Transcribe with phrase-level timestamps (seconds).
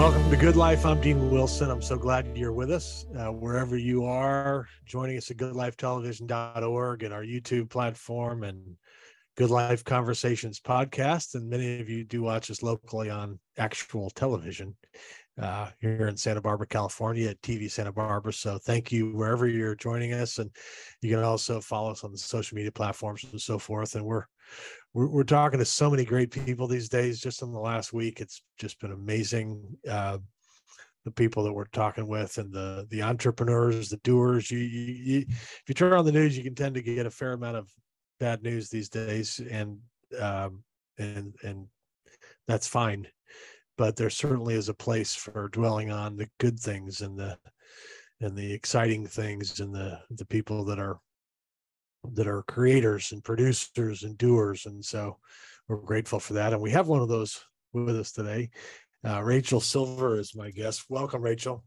[0.00, 0.86] Welcome to Good Life.
[0.86, 1.70] I'm Dean Wilson.
[1.70, 7.12] I'm so glad you're with us uh, wherever you are, joining us at goodlifetelevision.org and
[7.12, 8.78] our YouTube platform and
[9.36, 11.34] Good Life Conversations podcast.
[11.34, 14.74] And many of you do watch us locally on actual television
[15.38, 18.32] uh, here in Santa Barbara, California at TV Santa Barbara.
[18.32, 20.38] So thank you wherever you're joining us.
[20.38, 20.50] And
[21.02, 23.96] you can also follow us on the social media platforms and so forth.
[23.96, 24.24] And we're
[24.94, 27.20] we're, we're talking to so many great people these days.
[27.20, 29.62] Just in the last week, it's just been amazing.
[29.88, 30.18] Uh,
[31.04, 34.50] the people that we're talking with and the the entrepreneurs, the doers.
[34.50, 37.10] You, you, you, if you turn on the news, you can tend to get a
[37.10, 37.70] fair amount of
[38.18, 39.78] bad news these days, and
[40.18, 40.62] um,
[40.98, 41.66] and and
[42.46, 43.06] that's fine.
[43.78, 47.38] But there certainly is a place for dwelling on the good things and the
[48.20, 50.98] and the exciting things and the the people that are
[52.12, 54.66] that are creators and producers and doers.
[54.66, 55.18] And so
[55.68, 56.52] we're grateful for that.
[56.52, 57.40] And we have one of those
[57.72, 58.50] with us today.
[59.06, 60.84] Uh, Rachel Silver is my guest.
[60.88, 61.64] Welcome, Rachel.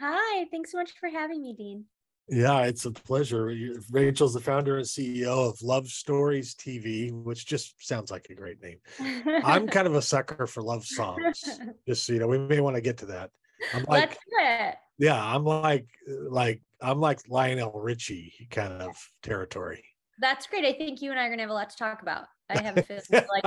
[0.00, 1.84] Hi, thanks so much for having me, Dean.
[2.28, 3.54] Yeah, it's a pleasure.
[3.90, 8.62] Rachel's the founder and CEO of Love Stories TV, which just sounds like a great
[8.62, 8.78] name.
[9.44, 11.44] I'm kind of a sucker for love songs.
[11.86, 13.30] Just so you know, we may want to get to that.
[13.72, 14.74] I'm like, Let's do it.
[14.98, 19.84] Yeah, I'm like uh, like I'm like Lionel Richie kind of territory.
[20.20, 20.64] That's great.
[20.64, 22.26] I think you and I are gonna have a lot to talk about.
[22.50, 23.44] I have a feeling like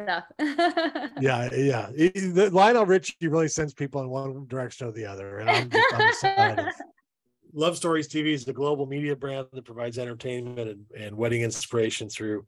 [0.00, 0.24] stuff.
[1.20, 1.90] yeah, yeah.
[1.94, 5.94] the, Lionel Richie really sends people in one direction or the other, and I'm just
[5.94, 6.66] on the side of
[7.52, 12.08] Love Stories TV is the global media brand that provides entertainment and, and wedding inspiration
[12.08, 12.46] through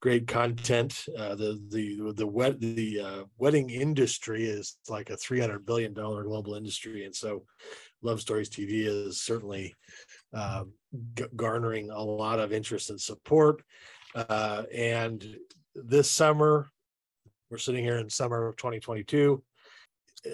[0.00, 1.04] great content.
[1.16, 6.24] Uh, the the the the uh, wedding industry is like a three hundred billion dollar
[6.24, 7.44] global industry, and so
[8.02, 9.74] Love Stories TV is certainly
[10.34, 10.64] uh,
[11.14, 13.62] g- garnering a lot of interest and support.
[14.14, 15.36] Uh, and
[15.74, 16.68] this summer,
[17.50, 19.42] we're sitting here in summer of 2022.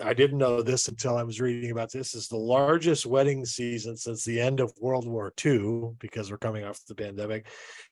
[0.05, 2.15] I didn't know this until I was reading about this.
[2.15, 6.65] Is the largest wedding season since the end of World War II because we're coming
[6.65, 7.47] off the pandemic.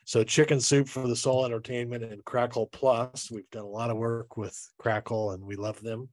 [0.04, 3.30] So, Chicken Soup for the Soul Entertainment and Crackle Plus.
[3.30, 6.10] We've done a lot of work with Crackle and we love them.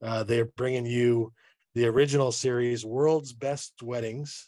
[0.00, 1.32] Uh, they're bringing you
[1.74, 4.44] the original series, World's Best Weddings,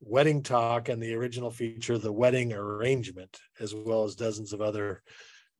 [0.00, 5.02] Wedding Talk, and the original feature, The Wedding Arrangement, as well as dozens of other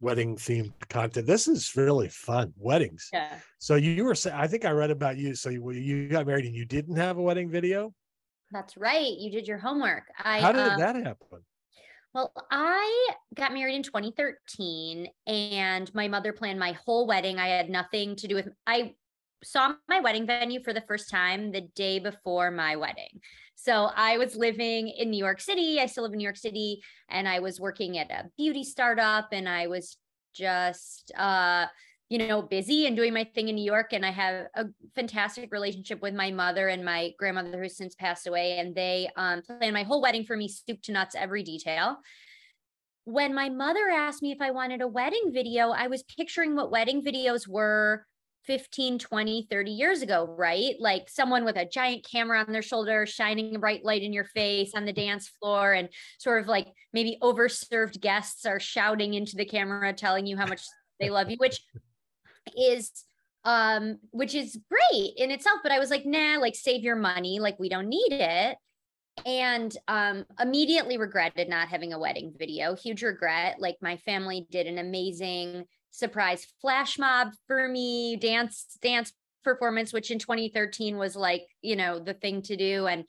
[0.02, 1.26] wedding themed content.
[1.26, 2.52] This is really fun.
[2.58, 3.08] Weddings.
[3.12, 3.36] Yeah.
[3.58, 5.34] So you were saying, I think I read about you.
[5.34, 7.94] So you, you got married and you didn't have a wedding video.
[8.50, 9.16] That's right.
[9.16, 10.04] You did your homework.
[10.22, 11.38] I, How did um, that happen?
[12.12, 17.38] Well, I got married in 2013 and my mother planned my whole wedding.
[17.38, 18.94] I had nothing to do with I
[19.44, 23.20] saw my wedding venue for the first time the day before my wedding.
[23.62, 25.78] So I was living in New York City.
[25.78, 29.28] I still live in New York City and I was working at a beauty startup
[29.30, 29.98] and I was
[30.34, 31.66] just uh
[32.08, 34.64] you know busy and doing my thing in New York and I have a
[34.96, 39.42] fantastic relationship with my mother and my grandmother who's since passed away and they um
[39.42, 41.98] planned my whole wedding for me soup to nuts every detail
[43.04, 46.70] when my mother asked me if I wanted a wedding video, I was picturing what
[46.70, 48.06] wedding videos were
[48.44, 50.74] 15, 20, 30 years ago, right?
[50.78, 54.24] Like someone with a giant camera on their shoulder, shining a bright light in your
[54.24, 55.88] face on the dance floor, and
[56.18, 60.62] sort of like maybe overserved guests are shouting into the camera, telling you how much
[60.98, 61.62] they love you, which
[62.56, 63.04] is
[63.44, 67.40] um which is great in itself but i was like nah like save your money
[67.40, 68.56] like we don't need it
[69.26, 74.66] and um immediately regretted not having a wedding video huge regret like my family did
[74.66, 79.12] an amazing surprise flash mob for me, dance dance
[79.44, 82.86] performance, which in 2013 was like, you know, the thing to do.
[82.86, 83.04] And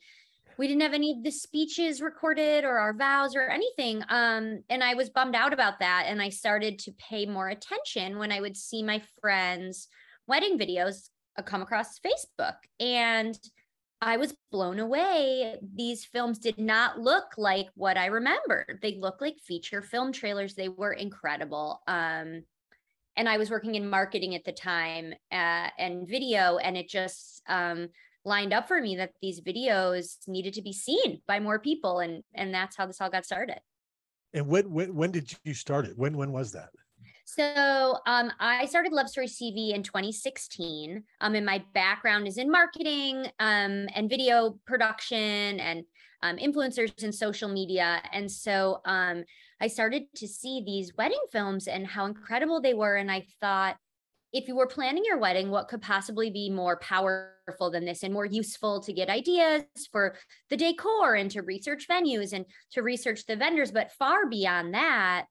[0.56, 4.02] we didn't have any of the speeches recorded or our vows or anything.
[4.08, 6.04] Um, and I was bummed out about that.
[6.06, 9.88] And I started to pay more attention when I would see my friends'
[10.28, 11.08] wedding videos
[11.44, 12.54] come across Facebook.
[12.78, 13.36] And
[14.00, 15.56] I was blown away.
[15.74, 18.78] These films did not look like what I remembered.
[18.82, 20.54] They looked like feature film trailers.
[20.54, 21.80] They were incredible.
[21.88, 22.44] Um,
[23.16, 27.42] and I was working in marketing at the time uh, and video, and it just
[27.48, 27.88] um,
[28.24, 32.22] lined up for me that these videos needed to be seen by more people, and
[32.34, 33.60] and that's how this all got started.
[34.32, 35.96] And when when when did you start it?
[35.96, 36.70] When when was that?
[37.26, 41.02] So um, I started Love Story TV in 2016.
[41.20, 45.84] Um, and my background is in marketing um, and video production and
[46.22, 48.02] um, influencers and social media.
[48.12, 49.24] And so um,
[49.60, 52.96] I started to see these wedding films and how incredible they were.
[52.96, 53.76] And I thought,
[54.32, 58.12] if you were planning your wedding, what could possibly be more powerful than this and
[58.12, 59.62] more useful to get ideas
[59.92, 60.16] for
[60.50, 63.70] the decor and to research venues and to research the vendors?
[63.70, 65.26] But far beyond that,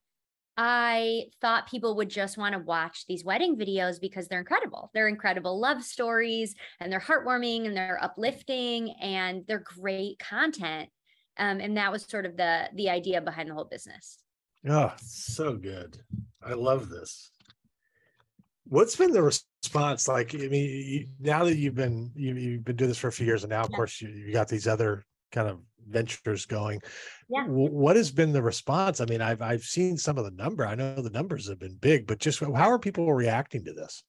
[0.56, 4.92] I thought people would just want to watch these wedding videos because they're incredible.
[4.94, 10.90] They're incredible love stories and they're heartwarming and they're uplifting and they're great content.
[11.38, 14.19] Um, and that was sort of the the idea behind the whole business.
[14.68, 15.97] Oh, so good.
[16.45, 17.31] I love this.
[18.65, 20.33] What's been the response like?
[20.35, 23.44] I mean, now that you've been you, you've been doing this for a few years,
[23.44, 23.75] and now, of yeah.
[23.75, 25.59] course, you, you got these other kind of
[25.89, 26.80] ventures going.
[27.27, 27.45] Yeah.
[27.47, 29.01] What has been the response?
[29.01, 30.65] I mean, I've I've seen some of the number.
[30.65, 34.03] I know the numbers have been big, but just how are people reacting to this?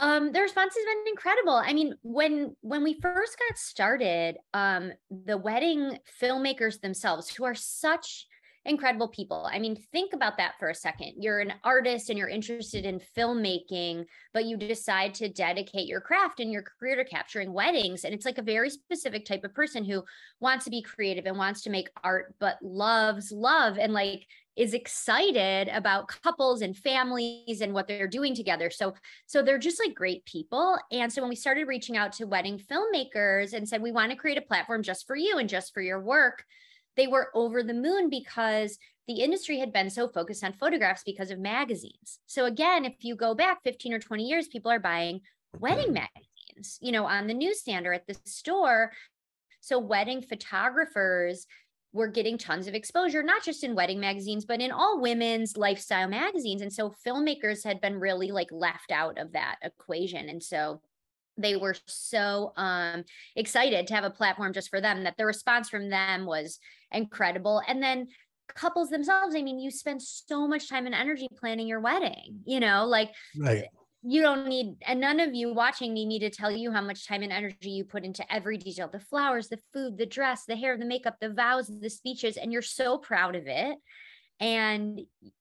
[0.00, 1.54] Um, the response has been incredible.
[1.54, 7.54] I mean, when when we first got started, um, the wedding filmmakers themselves, who are
[7.54, 8.26] such
[8.64, 9.48] incredible people.
[9.50, 11.14] I mean, think about that for a second.
[11.16, 14.04] You're an artist and you're interested in filmmaking,
[14.34, 18.04] but you decide to dedicate your craft and your career to capturing weddings.
[18.04, 20.04] And it's like a very specific type of person who
[20.40, 24.26] wants to be creative and wants to make art, but loves love and like
[24.58, 28.70] is excited about couples and families and what they're doing together.
[28.70, 28.92] So
[29.26, 30.76] so they're just like great people.
[30.90, 34.16] And so when we started reaching out to wedding filmmakers and said we want to
[34.16, 36.44] create a platform just for you and just for your work,
[36.96, 41.30] they were over the moon because the industry had been so focused on photographs because
[41.30, 42.18] of magazines.
[42.26, 45.20] So again, if you go back 15 or 20 years, people are buying
[45.60, 45.94] wedding mm-hmm.
[45.94, 48.92] magazines, you know, on the newsstand or at the store.
[49.60, 51.46] So wedding photographers
[51.98, 56.08] were getting tons of exposure, not just in wedding magazines, but in all women's lifestyle
[56.08, 56.62] magazines.
[56.62, 60.28] And so filmmakers had been really like left out of that equation.
[60.28, 60.80] And so
[61.36, 63.04] they were so um,
[63.36, 66.58] excited to have a platform just for them that the response from them was
[66.90, 67.62] incredible.
[67.66, 68.08] And then
[68.54, 72.60] couples themselves, I mean, you spend so much time and energy planning your wedding, you
[72.60, 73.66] know, like right.
[74.02, 77.06] You don't need, and none of you watching me need to tell you how much
[77.06, 80.56] time and energy you put into every detail the flowers, the food, the dress, the
[80.56, 83.76] hair, the makeup, the vows, the speeches, and you're so proud of it.
[84.40, 85.00] And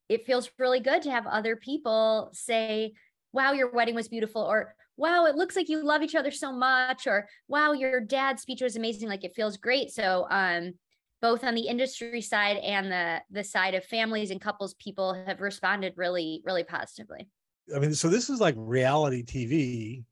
[0.09, 2.93] it feels really good to have other people say,
[3.31, 6.51] wow, your wedding was beautiful, or wow, it looks like you love each other so
[6.51, 9.07] much, or wow, your dad's speech was amazing.
[9.07, 9.91] Like it feels great.
[9.91, 10.73] So, um,
[11.21, 15.41] both on the industry side and the the side of families and couples, people have
[15.41, 17.27] responded really, really positively.
[17.75, 20.03] I mean, so this is like reality TV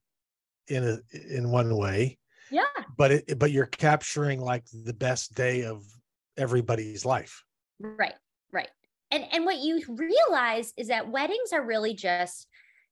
[0.67, 2.17] in a in one way.
[2.51, 2.63] Yeah.
[2.97, 5.83] But it but you're capturing like the best day of
[6.37, 7.43] everybody's life.
[7.79, 8.13] Right.
[8.51, 8.69] Right.
[9.11, 12.47] And and what you realize is that weddings are really just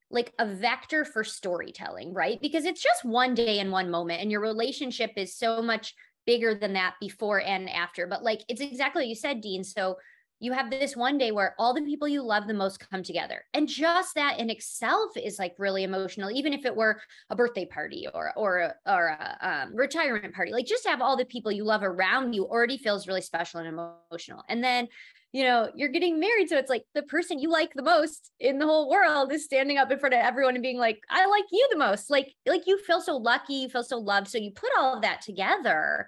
[0.10, 2.40] like a vector for storytelling, right?
[2.42, 5.96] Because it's just one day and one moment, and your relationship is so much
[6.26, 8.08] bigger than that before and after.
[8.08, 9.64] But like it's exactly what you said, Dean.
[9.64, 9.98] So
[10.44, 13.46] you have this one day where all the people you love the most come together
[13.54, 17.00] and just that in itself is like really emotional even if it were
[17.30, 21.26] a birthday party or or or a um, retirement party like just have all the
[21.26, 24.88] people you love around you already feels really special and emotional and then
[25.34, 26.48] you know, you're getting married.
[26.48, 29.80] So it's like the person you like the most in the whole world is standing
[29.80, 32.12] up in front of everyone and being like, I like you the most.
[32.12, 34.28] Like, like you feel so lucky, you feel so loved.
[34.28, 36.08] So you put all of that together.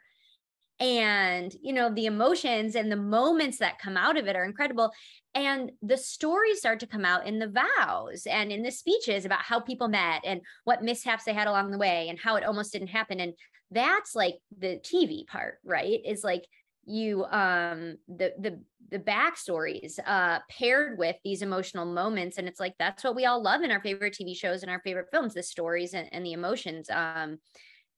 [0.79, 4.91] And, you know, the emotions and the moments that come out of it are incredible.
[5.33, 9.41] And the stories start to come out in the vows and in the speeches about
[9.41, 12.73] how people met and what mishaps they had along the way and how it almost
[12.73, 13.21] didn't happen.
[13.21, 13.33] And
[13.71, 15.99] that's like the TV part, right?
[16.03, 16.43] Is like
[16.85, 18.61] you um the the
[18.91, 23.41] the backstories uh paired with these emotional moments and it's like that's what we all
[23.41, 26.33] love in our favorite tv shows and our favorite films the stories and, and the
[26.33, 27.39] emotions um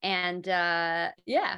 [0.03, 1.57] and uh yeah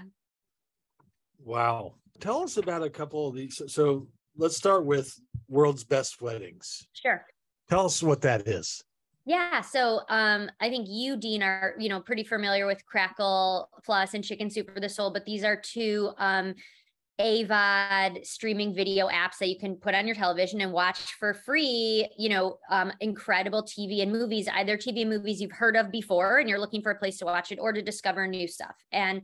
[1.44, 5.14] wow tell us about a couple of these so let's start with
[5.48, 7.26] world's best weddings sure
[7.70, 8.84] tell us what that is
[9.26, 9.62] yeah.
[9.62, 14.24] So um, I think you, Dean, are, you know, pretty familiar with Crackle Plus and
[14.24, 16.56] Chicken Soup for the Soul, but these are two um,
[17.20, 22.10] AVOD streaming video apps that you can put on your television and watch for free,
[22.18, 26.40] you know, um, incredible TV and movies, either TV and movies you've heard of before
[26.40, 28.76] and you're looking for a place to watch it or to discover new stuff.
[28.92, 29.22] And,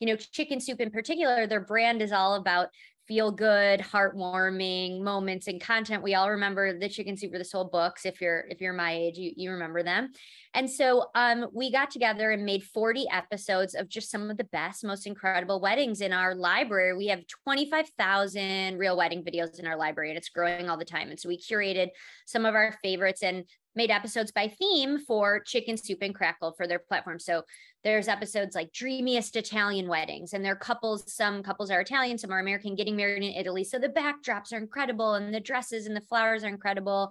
[0.00, 2.68] you know, Chicken Soup in particular, their brand is all about
[3.06, 6.02] feel good, heartwarming moments and content.
[6.02, 8.04] We all remember the Chicken Soup for the Soul books.
[8.04, 10.10] If you're if you're my age, you you remember them.
[10.56, 14.44] And so um, we got together and made 40 episodes of just some of the
[14.44, 16.96] best, most incredible weddings in our library.
[16.96, 21.10] We have 25,000 real wedding videos in our library, and it's growing all the time.
[21.10, 21.88] And so we curated
[22.24, 23.44] some of our favorites and
[23.74, 27.18] made episodes by theme for Chicken Soup and Crackle for their platform.
[27.18, 27.42] So
[27.84, 32.40] there's episodes like dreamiest Italian weddings, and their couples, some couples are Italian, some are
[32.40, 33.62] American, getting married in Italy.
[33.62, 37.10] So the backdrops are incredible, and the dresses and the flowers are incredible.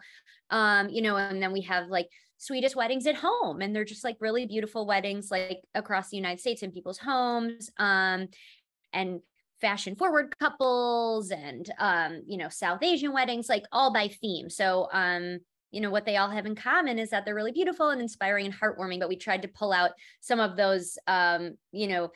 [0.49, 4.03] Um, you know, and then we have like sweetest weddings at home, and they're just
[4.03, 7.71] like really beautiful weddings, like across the United States in people's homes.
[7.77, 8.27] Um,
[8.93, 9.19] and
[9.61, 14.49] fashion forward couples and um, you know, South Asian weddings, like all by theme.
[14.49, 15.39] So um,
[15.71, 18.45] you know, what they all have in common is that they're really beautiful and inspiring
[18.45, 18.99] and heartwarming.
[18.99, 22.11] But we tried to pull out some of those um, you know,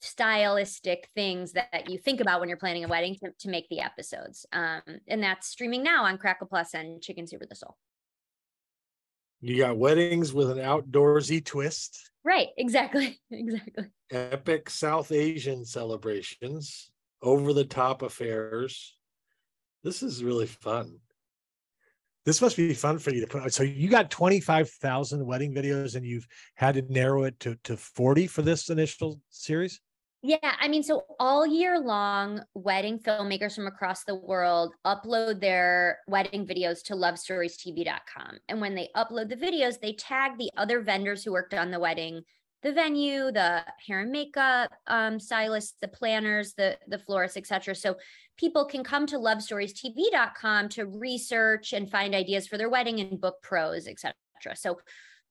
[0.00, 3.80] stylistic things that you think about when you're planning a wedding to, to make the
[3.80, 4.46] episodes.
[4.52, 7.76] Um, and that's streaming now on Crackle Plus and Chicken Soup for the Soul.
[9.40, 12.10] You got weddings with an outdoorsy twist.
[12.24, 13.18] Right, exactly.
[13.30, 13.84] Exactly.
[14.10, 16.90] Epic South Asian celebrations,
[17.22, 18.96] over the top affairs.
[19.84, 20.98] This is really fun.
[22.26, 23.54] This must be fun for you to put.
[23.54, 28.26] So you got 25,000 wedding videos and you've had to narrow it to, to 40
[28.26, 29.80] for this initial series?
[30.22, 36.00] Yeah, I mean, so all year long, wedding filmmakers from across the world upload their
[36.08, 38.38] wedding videos to lovestoriestv.com.
[38.48, 41.80] And when they upload the videos, they tag the other vendors who worked on the
[41.80, 42.20] wedding,
[42.62, 47.74] the venue, the hair and makeup um, stylists, the planners, the the florists, etc.
[47.74, 47.96] So
[48.36, 53.36] people can come to lovestoriestv.com to research and find ideas for their wedding and book
[53.42, 54.14] pros, etc.
[54.54, 54.80] So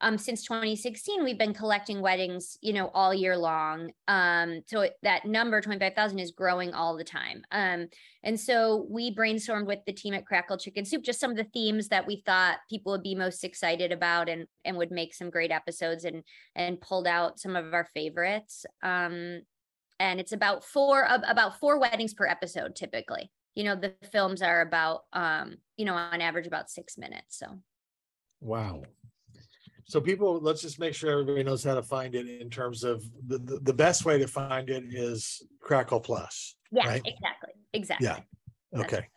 [0.01, 3.91] um, since 2016, we've been collecting weddings, you know, all year long.
[4.07, 7.43] Um, so it, that number 25,000 is growing all the time.
[7.51, 7.87] Um,
[8.23, 11.47] and so we brainstormed with the team at Crackle Chicken Soup just some of the
[11.53, 15.29] themes that we thought people would be most excited about and and would make some
[15.29, 16.23] great episodes and
[16.55, 18.65] and pulled out some of our favorites.
[18.81, 19.41] Um,
[19.99, 23.31] and it's about four about four weddings per episode typically.
[23.55, 27.37] You know, the films are about um, you know, on average about six minutes.
[27.37, 27.59] So
[28.41, 28.83] wow
[29.89, 33.03] so people let's just make sure everybody knows how to find it in terms of
[33.27, 37.01] the, the, the best way to find it is crackle plus yeah right?
[37.05, 38.07] exactly exactly.
[38.07, 38.19] Yeah
[38.81, 39.07] okay.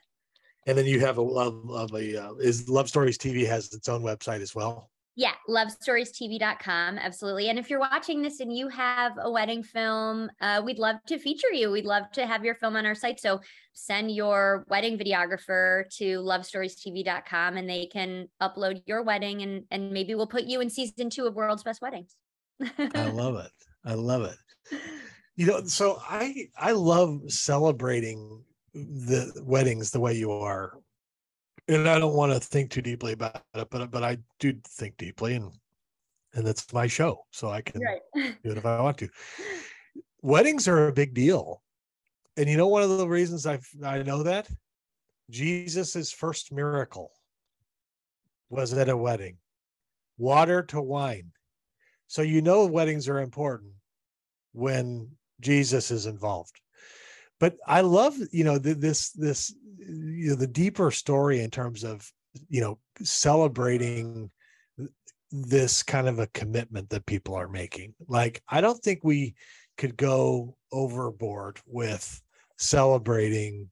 [0.66, 3.88] and then you have a love of a uh, is love stories tv has its
[3.88, 6.98] own website as well yeah, lovestoriestv.com.
[6.98, 7.50] Absolutely.
[7.50, 11.18] And if you're watching this and you have a wedding film, uh, we'd love to
[11.18, 11.70] feature you.
[11.70, 13.20] We'd love to have your film on our site.
[13.20, 13.40] So
[13.74, 20.14] send your wedding videographer to lovestoriestv.com and they can upload your wedding and, and maybe
[20.14, 22.16] we'll put you in season two of World's Best Weddings.
[22.78, 23.50] I love it.
[23.84, 24.78] I love it.
[25.36, 30.74] You know, so I I love celebrating the weddings the way you are
[31.74, 34.96] and I don't want to think too deeply about it, but but I do think
[34.96, 35.52] deeply, and
[36.34, 38.00] and that's my show, so I can right.
[38.14, 39.08] do it if I want to.
[40.22, 41.62] Weddings are a big deal,
[42.36, 44.48] and you know one of the reasons I I know that
[45.30, 47.12] Jesus's first miracle
[48.50, 49.38] was at a wedding,
[50.18, 51.32] water to wine.
[52.06, 53.72] So you know weddings are important
[54.52, 55.10] when
[55.40, 56.61] Jesus is involved.
[57.42, 62.08] But I love you know this this you know the deeper story in terms of
[62.48, 64.30] you know celebrating
[65.32, 67.94] this kind of a commitment that people are making.
[68.06, 69.34] Like i don't think we
[69.76, 72.22] could go overboard with
[72.58, 73.68] celebrating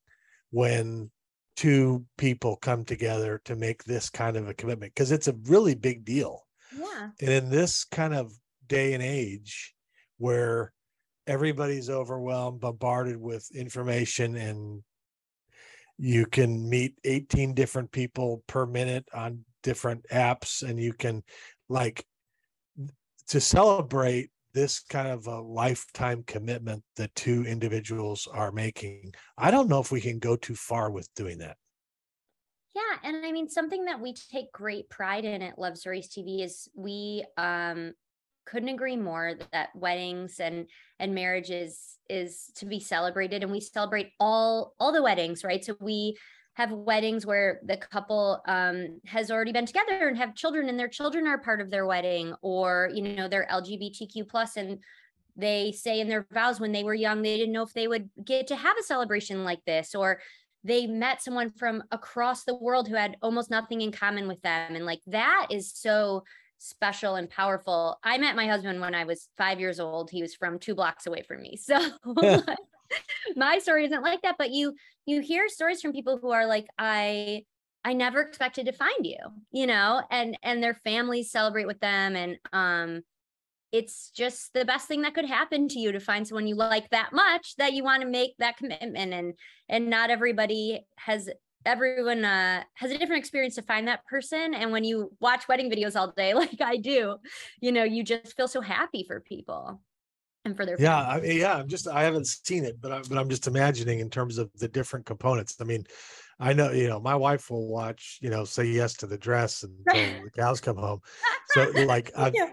[0.51, 1.09] when
[1.55, 5.77] two people come together to make this kind of a commitment because it's a really
[5.77, 6.45] big deal.
[6.77, 7.11] Yeah.
[7.21, 8.33] And in this kind of
[8.67, 9.77] day and age
[10.19, 10.73] where
[11.31, 14.83] everybody's overwhelmed bombarded with information and
[15.97, 21.23] you can meet 18 different people per minute on different apps and you can
[21.69, 22.05] like
[23.29, 29.69] to celebrate this kind of a lifetime commitment that two individuals are making i don't
[29.69, 31.57] know if we can go too far with doing that.
[32.75, 36.43] Yeah and i mean something that we take great pride in at love stories tv
[36.43, 37.93] is we um
[38.45, 40.67] couldn't agree more that weddings and
[40.99, 45.65] and marriages is to be celebrated and we celebrate all all the weddings right?
[45.65, 46.17] So we
[46.55, 50.89] have weddings where the couple um, has already been together and have children and their
[50.89, 54.79] children are part of their wedding or you know they're lgbtq plus and
[55.37, 58.11] they say in their vows when they were young they didn't know if they would
[58.25, 60.21] get to have a celebration like this or
[60.63, 64.75] they met someone from across the world who had almost nothing in common with them
[64.75, 66.25] and like that is so
[66.61, 67.99] special and powerful.
[68.05, 70.11] I met my husband when I was five years old.
[70.11, 71.59] He was from two blocks away from me.
[71.71, 71.79] So
[73.37, 74.75] my story isn't like that, but you
[75.07, 77.45] you hear stories from people who are like, I
[77.85, 79.19] I never expected to find you,
[79.53, 82.17] you know, and and their families celebrate with them.
[82.17, 83.03] And um
[83.73, 86.91] it's just the best thing that could happen to you to find someone you like
[86.91, 89.35] that much that you want to make that commitment and
[89.69, 91.31] and not everybody has
[91.67, 94.55] everyone uh, has a different experience to find that person.
[94.55, 97.17] And when you watch wedding videos all day like i do
[97.61, 99.81] you know you just feel so happy for people
[100.45, 103.19] and for their yeah I, yeah i'm just i haven't seen it but I, but
[103.19, 105.57] i'm just imagining in terms of the different components.
[105.61, 105.85] I mean
[106.39, 109.63] i know you know my wife will watch you know say yes to the dress
[109.63, 111.01] until the cows come home.
[111.51, 112.51] So like I've, yeah.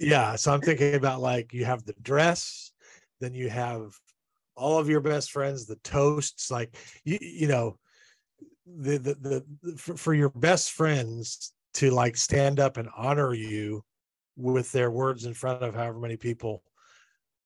[0.00, 2.72] yeah so i'm thinking about like you have the dress
[3.20, 3.94] then you have
[4.56, 7.76] all of your best friends, the toasts, like you, you know,
[8.66, 13.34] the the the, the for, for your best friends to like stand up and honor
[13.34, 13.84] you
[14.36, 16.62] with their words in front of however many people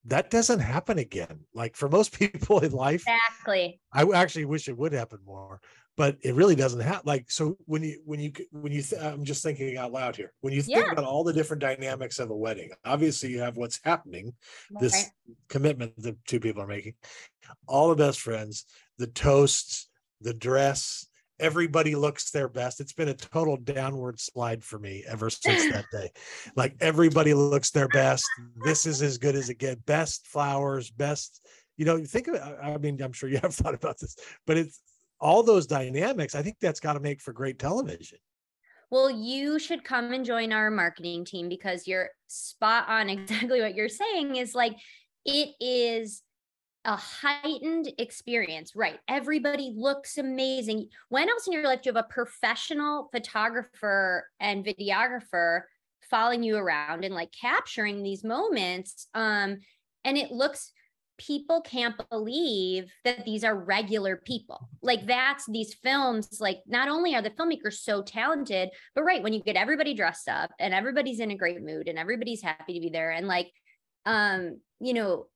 [0.05, 4.77] that doesn't happen again like for most people in life exactly i actually wish it
[4.77, 5.59] would happen more
[5.97, 9.25] but it really doesn't happen like so when you when you when you th- i'm
[9.25, 10.91] just thinking out loud here when you think Yeah.
[10.93, 14.33] about all the different dynamics of a wedding obviously you have what's happening
[14.79, 14.93] this
[15.27, 15.35] Right.
[15.49, 16.93] commitment the two people are making
[17.67, 18.65] all the best friends
[18.97, 19.89] the toasts
[20.21, 21.07] the dress
[21.39, 22.79] everybody looks their best.
[22.79, 26.11] It's been a total downward slide for me ever since that day.
[26.55, 28.25] Like everybody looks their best.
[28.63, 31.41] This is as good as it gets best flowers best
[31.79, 34.15] you know you think of I mean i'm sure you have thought about this
[34.45, 34.81] but it's
[35.19, 38.19] all those dynamics i think that's got to make for great television.
[38.91, 43.75] Well, you should come and join our marketing team because you're spot on exactly what
[43.75, 44.75] you're saying is like
[45.25, 46.21] it is
[46.85, 48.99] a heightened experience, right?
[49.07, 50.87] Everybody looks amazing.
[51.09, 55.61] When else in your life do you have a professional photographer and videographer
[56.09, 59.07] following you around and like capturing these moments?
[59.13, 59.57] Um,
[60.05, 60.71] and it looks
[61.17, 64.69] people can't believe that these are regular people.
[64.81, 69.33] Like that's these films, like not only are the filmmakers so talented, but right, when
[69.33, 72.79] you get everybody dressed up and everybody's in a great mood and everybody's happy to
[72.79, 73.51] be there and like
[74.05, 75.27] um, you know,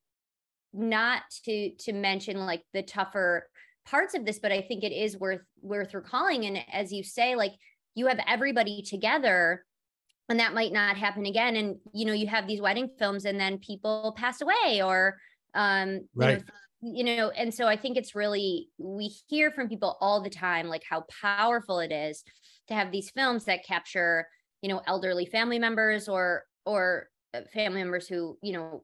[0.74, 3.48] not to to mention like the tougher
[3.86, 6.46] parts of this, but I think it is worth worth recalling.
[6.46, 7.54] And as you say, like
[7.96, 9.66] you have everybody together
[10.30, 11.56] and that might not happen again.
[11.56, 15.18] And you know, you have these wedding films and then people pass away or
[15.54, 16.40] um Right.
[16.40, 16.46] you know,
[16.82, 20.68] you know and so i think it's really we hear from people all the time
[20.68, 22.24] like how powerful it is
[22.68, 24.28] to have these films that capture
[24.62, 28.84] you know elderly family members or or uh, family members who you know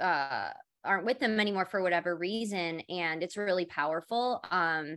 [0.00, 0.50] uh
[0.84, 4.96] aren't with them anymore for whatever reason and it's really powerful um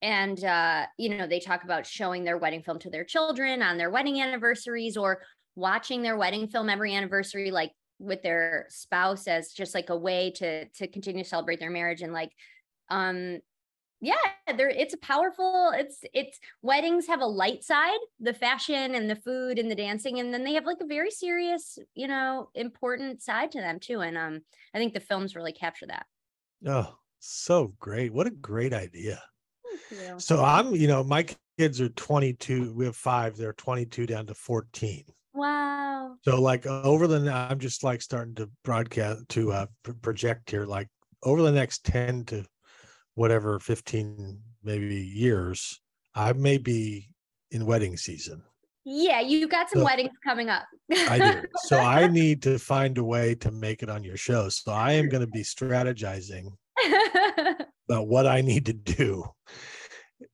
[0.00, 3.78] and uh you know they talk about showing their wedding film to their children on
[3.78, 5.22] their wedding anniversaries or
[5.54, 10.30] watching their wedding film every anniversary like with their spouse as just like a way
[10.30, 12.32] to to continue to celebrate their marriage and like
[12.90, 13.38] um
[14.02, 14.16] yeah
[14.56, 19.16] there it's a powerful it's it's weddings have a light side the fashion and the
[19.16, 23.22] food and the dancing and then they have like a very serious you know important
[23.22, 24.40] side to them too and um
[24.74, 26.04] i think the films really capture that.
[26.66, 28.12] Oh so great.
[28.12, 29.22] What a great idea.
[30.18, 31.26] So i'm you know my
[31.58, 36.14] kids are 22 we have five they're 22 down to 14 wow.
[36.22, 39.66] So like over the I'm just like starting to broadcast to uh
[40.02, 40.88] project here like
[41.22, 42.44] over the next 10 to
[43.14, 45.80] whatever 15 maybe years
[46.14, 47.08] I may be
[47.50, 48.42] in wedding season.
[48.84, 50.64] yeah you've got some So- weddings coming up
[51.08, 51.42] I do.
[51.64, 54.48] So I need to find a way to make it on your show.
[54.50, 56.52] So I am going to be strategizing
[57.88, 59.24] about what I need to do.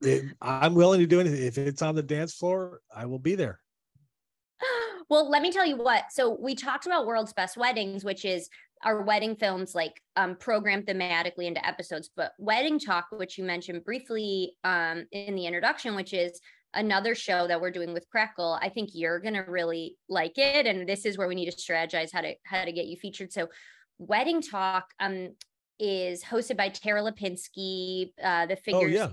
[0.03, 1.43] It, I'm willing to do anything.
[1.47, 3.61] If it's on the dance floor, I will be there.
[5.09, 6.05] well, let me tell you what.
[6.11, 8.49] So we talked about World's Best Weddings, which is
[8.85, 13.85] our wedding films like um programmed thematically into episodes, but Wedding Talk, which you mentioned
[13.85, 16.41] briefly um in the introduction, which is
[16.75, 18.59] another show that we're doing with Crackle.
[18.61, 20.67] I think you're gonna really like it.
[20.67, 23.33] And this is where we need to strategize how to how to get you featured.
[23.33, 23.49] So
[23.99, 25.35] Wedding Talk um
[25.79, 29.09] is hosted by Tara Lipinski, uh the figure yeah.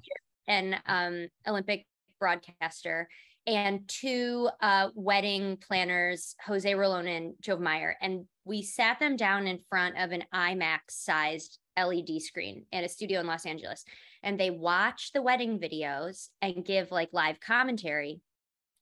[0.48, 1.86] and um Olympic
[2.20, 3.08] broadcaster
[3.48, 7.96] and two uh, wedding planners, Jose Rolón and Jove Meyer.
[8.02, 12.90] And we sat them down in front of an IMAX sized LED screen at a
[12.90, 13.84] studio in Los Angeles.
[14.24, 18.22] And they watch the wedding videos and give like live commentary.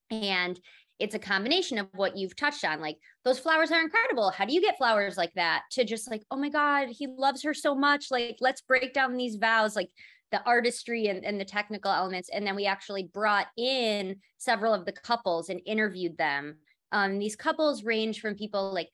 [0.10, 0.60] And
[1.00, 2.80] it's a combination of what you've touched on.
[2.80, 4.30] Like those flowers are incredible.
[4.30, 5.64] How do you get flowers like that?
[5.72, 8.12] To just like, oh my God, he loves her so much.
[8.12, 9.76] Like, let's break down these vows.
[9.76, 9.90] Like,
[10.34, 12.30] the artistry and, and the technical elements.
[12.34, 16.58] And then we actually brought in several of the couples and interviewed them.
[16.92, 18.90] Um, these couples range from people like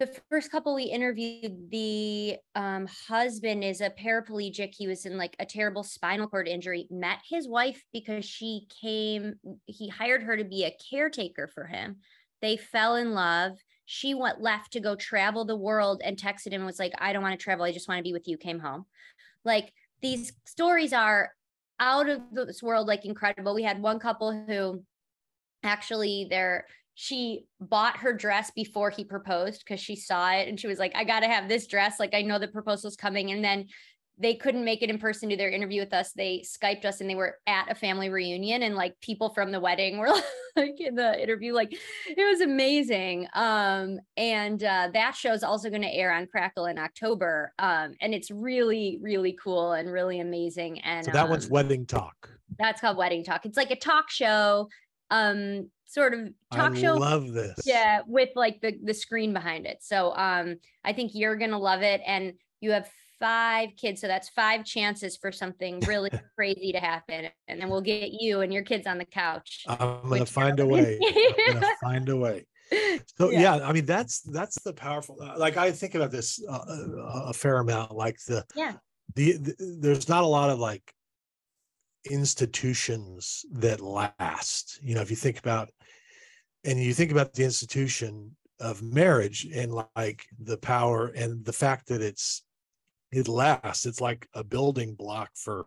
[0.00, 4.72] the first couple we interviewed, the um, husband is a paraplegic.
[4.74, 9.34] He was in like a terrible spinal cord injury, met his wife because she came,
[9.66, 11.96] he hired her to be a caretaker for him.
[12.40, 13.58] They fell in love.
[13.84, 17.12] She went left to go travel the world and texted him and was like, I
[17.12, 17.64] don't want to travel.
[17.64, 18.38] I just want to be with you.
[18.38, 18.86] Came home.
[19.44, 21.32] Like these stories are
[21.80, 23.54] out of this world like incredible.
[23.54, 24.82] We had one couple who
[25.62, 30.66] actually there she bought her dress before he proposed because she saw it and she
[30.66, 32.00] was like i gotta have this dress.
[32.00, 33.30] Like i know the proposal's coming.
[33.30, 33.66] And then
[34.20, 36.12] they couldn't make it in person to their interview with us.
[36.12, 39.60] They Skyped us and they were at a family reunion and like people from the
[39.60, 40.08] wedding were
[40.56, 41.52] like in the interview.
[41.52, 43.28] Like it was amazing.
[43.34, 47.52] Um, and uh, that show is also going to air on Crackle in October.
[47.58, 50.80] Um, and it's really, really cool and really amazing.
[50.80, 52.30] And so that um, one's Wedding Talk.
[52.58, 53.46] That's called Wedding Talk.
[53.46, 54.68] It's like a talk show,
[55.10, 56.94] um, sort of talk I show.
[56.94, 57.60] love this.
[57.64, 59.78] Yeah, with like the the screen behind it.
[59.80, 62.00] So um, I think you're gonna love it.
[62.04, 67.28] And you have five kids, so that's five chances for something really crazy to happen,
[67.48, 69.64] and then we'll get you and your kids on the couch.
[69.68, 70.98] I'm gonna find a way.
[71.46, 72.46] I'm gonna find a way.
[73.16, 73.56] So Yeah.
[73.56, 73.66] yeah.
[73.68, 75.16] I mean that's that's the powerful.
[75.22, 77.92] uh, Like I think about this uh, a, a fair amount.
[77.94, 78.74] Like the Yeah.
[79.14, 80.92] the, the there's not a lot of like
[82.10, 84.78] institutions that last.
[84.82, 85.70] You know, if you think about
[86.64, 91.88] and you think about the institution of marriage and like the power and the fact
[91.88, 92.42] that it's
[93.12, 93.86] it lasts.
[93.86, 95.66] It's like a building block for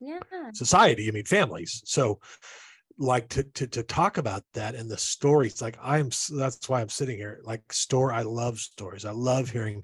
[0.00, 0.20] Yeah.
[0.52, 2.18] society i mean families so
[2.98, 6.88] like to to to talk about that and the stories like i'm that's why i'm
[6.88, 9.82] sitting here like store i love stories i love hearing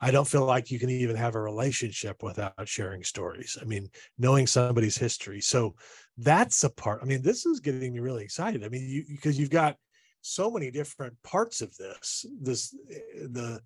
[0.00, 3.88] i don't feel like you can even have a relationship without sharing stories i mean
[4.18, 5.74] knowing somebody's history so
[6.18, 9.38] that's a part i mean this is getting me really excited i mean you because
[9.38, 9.76] you've got
[10.20, 13.60] so many different parts of this this eh, the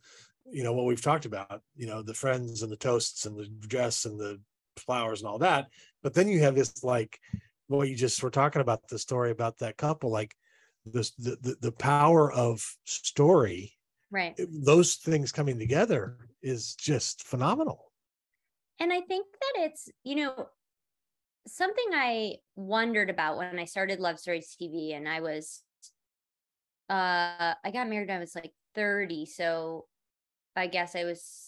[0.51, 3.47] you know what we've talked about you know the friends and the toasts and the
[3.67, 4.41] dress and the
[4.77, 5.69] flowers and all that.
[6.03, 7.19] But then you have this like
[7.69, 10.35] what you just were talking about the story about that couple like
[10.85, 13.73] this the the, the power of story
[14.11, 14.39] Right.
[14.49, 17.91] those things coming together is just phenomenal.
[18.79, 20.49] And I think that it's, you know,
[21.47, 25.63] something I wondered about when I started Love Stories TV and I was
[26.89, 29.87] uh I got married when I was like 30, so
[30.57, 31.45] I guess I was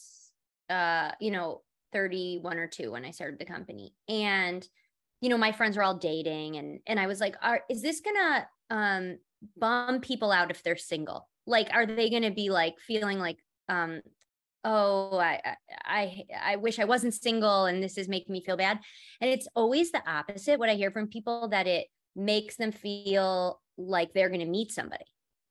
[0.69, 3.95] uh, you know, 31 or 2 when I started the company.
[4.09, 4.67] And
[5.21, 8.01] you know, my friends were all dating and and I was like, are is this
[8.17, 9.19] to um
[9.57, 11.29] bum people out if they're single?
[11.47, 13.39] Like are they going to be like feeling like
[13.69, 14.03] um
[14.65, 18.57] oh I, I i i wish i wasn't single and this is making me feel
[18.57, 18.79] bad
[19.21, 23.61] and it's always the opposite what i hear from people that it makes them feel
[23.79, 25.05] like they're going to meet somebody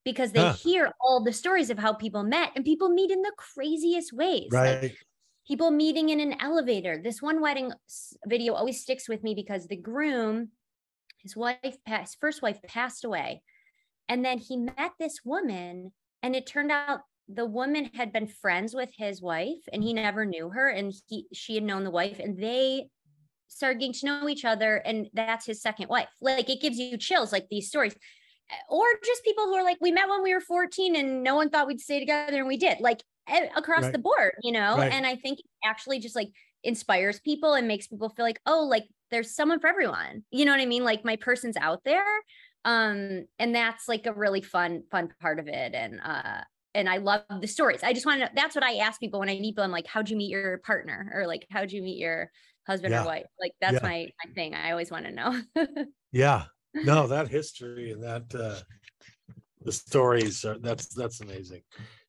[0.06, 0.52] because they Huh.
[0.52, 4.48] hear all the stories of how people met and people meet in the craziest ways.
[4.52, 4.96] Like right.
[5.48, 7.00] people meeting in an elevator.
[7.02, 7.72] This one wedding
[8.24, 10.52] video always sticks with me because the groom
[11.18, 13.42] his wife passed first wife passed away
[14.08, 15.92] and then he met this woman
[16.22, 20.24] and it turned out the woman had been friends with his wife and he never
[20.24, 22.86] knew her and he she had known the wife and they
[23.48, 26.08] started getting to know each other and that's his second wife.
[26.20, 27.96] Like it gives you chills like these stories
[28.68, 31.50] or just people who are like we met when we were 14 and no one
[31.50, 33.02] thought we'd stay together and we did like
[33.56, 33.92] across Right.
[33.92, 34.92] the board you know Right.
[34.92, 36.28] and i think it actually just like
[36.62, 40.52] inspires people and makes people feel like oh like there's someone for everyone you know
[40.52, 42.04] what i mean like my person's out there
[42.64, 46.40] um and that's like a really fun fun part of it and uh
[46.74, 47.82] and I love the stories.
[47.82, 49.64] I just want to know that's what I ask people when I meet people.
[49.64, 51.10] I'm like, how'd you meet your partner?
[51.14, 52.30] Or like, how'd you meet your
[52.66, 53.02] husband Yeah.
[53.02, 53.24] or wife?
[53.40, 53.82] Like that's Yeah.
[53.82, 54.52] my, my thing.
[54.54, 55.40] I always want to know.
[56.12, 56.44] yeah
[56.84, 58.60] no that history and that uh
[59.62, 61.62] the stories are that's that's amazing.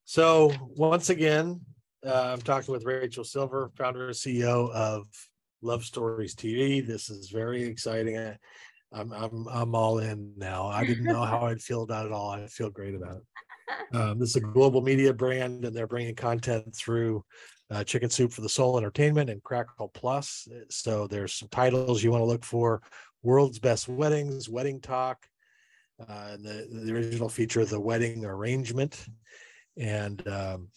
[0.06, 1.62] So once again
[2.06, 5.08] uh, i'm talking with rachel silver founder and ceo of
[5.62, 8.18] love stories tv this is very exciting.
[8.18, 8.38] I-
[8.94, 10.68] i'm i'm i'm all in now.
[10.68, 12.30] I didn't know how i'd feel about it all.
[12.30, 13.24] I feel great about it
[13.94, 17.24] um, this is a global media brand and they're bringing content through
[17.70, 20.48] uh, chicken soup for the soul entertainment and crackle plus.
[20.70, 22.82] So there's some titles you want to look for.
[23.24, 25.26] World's best weddings wedding talk
[26.00, 29.06] uh, and the, the original feature of the wedding arrangement.
[29.78, 30.70] And um,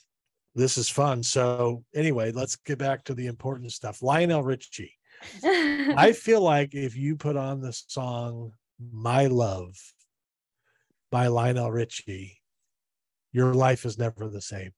[0.54, 1.22] this is fun.
[1.22, 4.02] So anyway let's get back to the important stuff.
[4.02, 4.94] Lionel richie.
[5.44, 8.52] I feel like if you put on the song
[8.92, 9.76] my love
[11.10, 12.39] by lionel richie
[13.32, 14.72] your life is never the same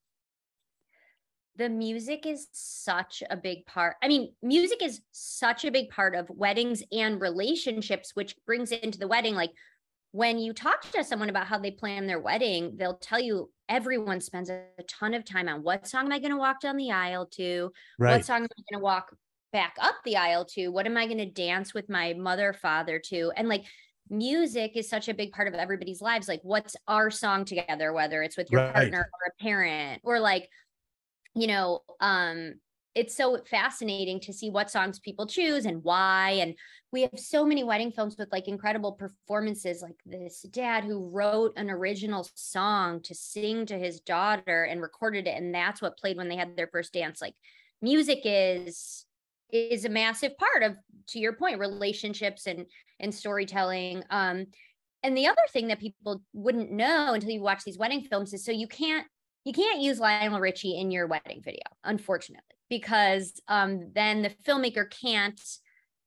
[1.57, 3.97] the music is such a big part.
[4.03, 8.83] I mean, music is such a big part of weddings and relationships, which brings it
[8.83, 9.35] into the wedding.
[9.35, 9.51] Like
[10.13, 14.21] when you talk to someone about how they plan their wedding, they'll tell you everyone
[14.21, 16.91] spends a ton of time on what song am I going to walk down the
[16.91, 17.71] aisle to?
[17.99, 19.15] right What song am I going to walk
[19.53, 20.69] back up the aisle to?
[20.69, 23.33] What am I going to dance with my mother, father to?
[23.37, 23.65] And like
[24.13, 26.29] music is such a big part of everybody's lives.
[26.29, 28.75] Like, what's our song together, whether it's with your Right.
[28.75, 30.49] partner or a parent, or like,
[31.35, 32.55] you know, um,
[32.95, 36.33] it's so fascinating to see what songs people choose and why.
[36.33, 36.55] And
[36.93, 41.55] we have so many wedding films with like incredible performances, like this dad who wrote
[41.57, 45.39] an original song to sing to his daughter and recorded it.
[45.39, 47.23] And that's what played when they had their first dance.
[47.23, 47.35] Like
[47.81, 49.07] music is
[49.53, 50.77] is a massive part of
[51.09, 52.67] to your point relationships and
[53.01, 54.03] and storytelling.
[54.11, 54.47] Um
[55.05, 58.45] and the other thing that people wouldn't know until you watch these wedding films is
[58.45, 59.07] so you can't
[59.45, 64.89] you can't use Lionel Richie in your wedding video, unfortunately, because um, then the filmmaker
[64.89, 65.41] can't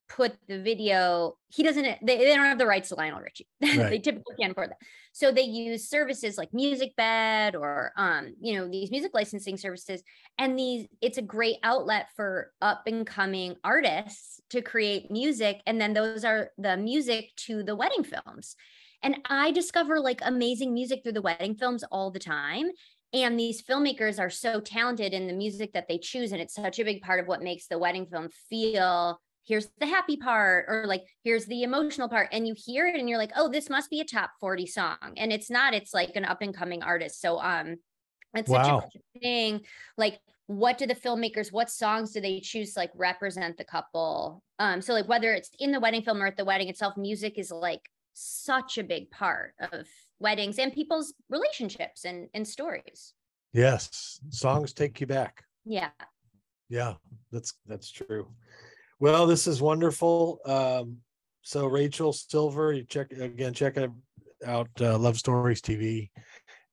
[0.08, 1.38] put the video.
[1.50, 1.84] He doesn't.
[1.84, 3.48] They, they don't have the rights to Lionel Richie.
[3.62, 3.90] Right.
[3.90, 4.78] they typically can't afford that.
[5.12, 10.04] So they use services like MusicBed or um, you know these music licensing services,
[10.38, 15.80] and these it's a great outlet for up and coming artists to create music, and
[15.80, 18.56] then those are the music to the wedding films.
[19.04, 22.70] And I discover like amazing music through the wedding films all the time.
[23.14, 26.32] And these filmmakers are so talented in the music that they choose.
[26.32, 29.86] And it's such a big part of what makes the wedding film feel here's the
[29.86, 33.32] happy part or like here's the emotional part and you hear it and you're like
[33.36, 36.42] oh this must be a top 40 song and it's not it's like an up
[36.42, 37.76] and coming artist so um
[38.34, 38.82] it's wow.
[38.82, 39.62] such a thing
[39.98, 44.44] like what do the filmmakers what songs do they choose to like represent the couple
[44.60, 47.38] um so like whether it's in the wedding film or at the wedding itself music
[47.38, 47.82] is like
[48.16, 49.88] such a big part of
[50.20, 53.14] weddings and people's relationships and, and stories.
[53.54, 54.20] Yes.
[54.30, 55.44] Songs take you back.
[55.66, 55.90] Yeah.
[56.70, 56.94] Yeah,
[57.32, 58.28] that's that's true.
[59.00, 60.40] Well, this is wonderful.
[60.46, 60.98] Um,
[61.42, 63.78] so Rachel Silver, you check again, check
[64.46, 66.10] out uh, Love Stories TV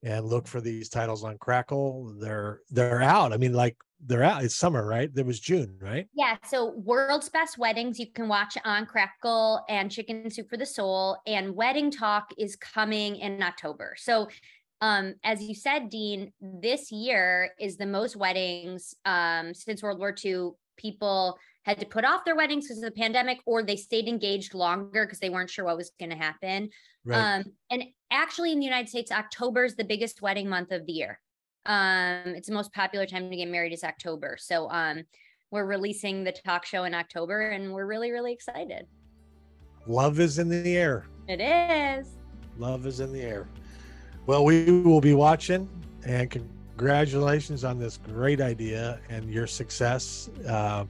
[0.03, 2.15] and look for these titles on Crackle.
[2.21, 3.33] They're they're out.
[3.33, 4.45] I mean, like they're out.
[4.45, 5.13] It's summer, right?
[5.15, 6.09] There was June, right?
[6.15, 6.37] Yeah.
[6.45, 11.19] So World's Best Weddings you can watch on Crackle and Chicken Soup for the Soul,
[11.27, 13.95] and Wedding Talk is coming in October.
[13.97, 14.29] So
[14.81, 20.15] um, as you said, Dean, this year is the most weddings um, since World War
[20.25, 20.51] II.
[20.77, 24.55] People had to put off their weddings because of the pandemic, or they stayed engaged
[24.55, 26.71] longer because they weren't sure what was going to happen.
[27.05, 27.37] Right.
[27.37, 30.93] Um, and actually, in the United States, October is the biggest wedding month of the
[30.93, 31.21] year.
[31.65, 34.37] Um, it's the most popular time to get married is October.
[34.39, 35.05] So um,
[35.51, 38.87] we're releasing the talk show in October and we're really, really excited.
[39.87, 41.07] Love is in the air.
[41.29, 42.09] It is.
[42.59, 43.49] Love is in the air.
[44.27, 45.69] Well, we will be watching
[46.05, 50.31] and congratulations on this great idea and your success.
[50.49, 50.85] Uh,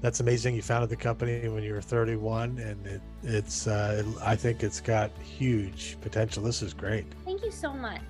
[0.00, 0.54] that's amazing.
[0.54, 4.80] You founded the company when you were 31, and it, it's, uh, I think it's
[4.80, 6.42] got huge potential.
[6.42, 7.06] This is great.
[7.24, 8.00] Thank you so much.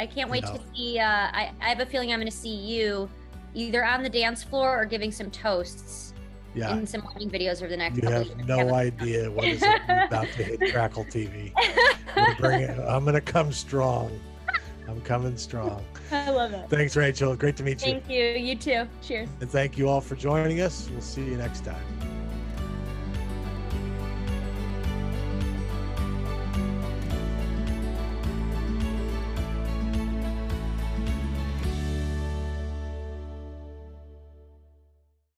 [0.00, 0.98] I can't wait to see.
[0.98, 3.08] Uh, I, I have a feeling I'm going to see you
[3.54, 6.12] either on the dance floor or giving some toasts
[6.54, 6.76] yeah.
[6.76, 8.02] in some wedding videos over the next.
[8.02, 11.52] You have no idea what is about to hit Crackle TV.
[12.16, 14.18] I'm going to come strong.
[14.88, 15.84] I'm coming strong.
[16.10, 16.68] I love it.
[16.70, 17.36] Thanks, Rachel.
[17.36, 17.92] Great to meet you.
[17.92, 18.24] Thank you.
[18.24, 18.88] You too.
[19.02, 19.28] Cheers.
[19.40, 20.88] And thank you all for joining us.
[20.90, 22.17] We'll see you next time.